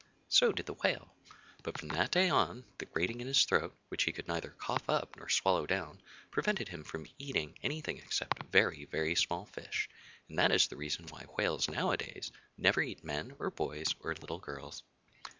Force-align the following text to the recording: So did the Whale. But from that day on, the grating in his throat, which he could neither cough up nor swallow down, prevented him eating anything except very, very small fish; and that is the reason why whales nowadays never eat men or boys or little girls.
So 0.29 0.51
did 0.51 0.65
the 0.65 0.73
Whale. 0.73 1.13
But 1.61 1.77
from 1.77 1.89
that 1.89 2.09
day 2.09 2.27
on, 2.27 2.63
the 2.79 2.85
grating 2.87 3.21
in 3.21 3.27
his 3.27 3.45
throat, 3.45 3.77
which 3.89 4.05
he 4.05 4.11
could 4.11 4.27
neither 4.27 4.49
cough 4.49 4.89
up 4.89 5.15
nor 5.15 5.29
swallow 5.29 5.67
down, 5.67 6.01
prevented 6.31 6.69
him 6.69 6.87
eating 7.19 7.59
anything 7.61 7.97
except 7.99 8.41
very, 8.51 8.85
very 8.85 9.13
small 9.13 9.45
fish; 9.45 9.87
and 10.27 10.39
that 10.39 10.51
is 10.51 10.67
the 10.69 10.75
reason 10.75 11.05
why 11.11 11.25
whales 11.37 11.69
nowadays 11.69 12.31
never 12.57 12.81
eat 12.81 13.03
men 13.03 13.35
or 13.37 13.51
boys 13.51 13.93
or 13.99 14.15
little 14.15 14.39
girls. 14.39 14.81